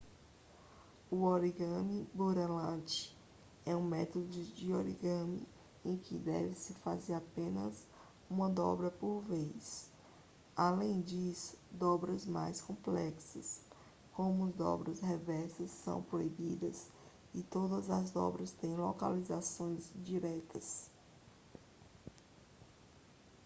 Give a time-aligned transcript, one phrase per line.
[1.11, 3.13] o origami pureland
[3.67, 5.47] é um método de origami
[5.85, 7.85] em que deve-se fazer apenas
[8.27, 9.91] uma dobra por vez
[10.55, 13.61] além disso dobras mais complexas
[14.15, 16.89] como dobras reversas são proibidas
[17.35, 20.89] e todas as dobras têm localizações diretas